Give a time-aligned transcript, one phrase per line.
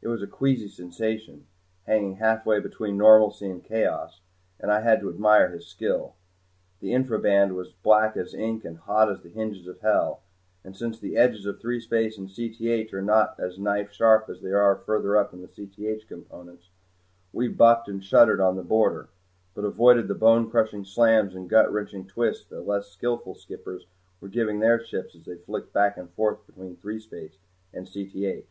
[0.00, 1.44] It was a queasy sensation,
[1.84, 4.22] hanging halfway between normalcy and chaos,
[4.58, 6.14] and I had to admire his skill.
[6.80, 10.22] The infra band was black as ink and hot as the hinges of hell
[10.64, 14.50] and since the edges of threespace and Cth are not as knife sharp as they
[14.50, 16.70] are further up in the Cth components,
[17.34, 19.10] we bucked and shuddered on the border,
[19.54, 23.84] but avoided the bone crushing slams and gut wrenching twists that less skillful skippers
[24.22, 27.36] were giving their ships as they flicked back and forth between threespace
[27.74, 28.46] and Cth.